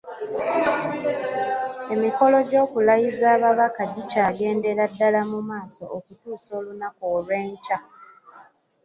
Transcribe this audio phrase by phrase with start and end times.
[1.93, 7.77] Emikolo gy’okulayiza ababaka gikyagendera ddala mu maaso okutuusa olunaku olw’enkya.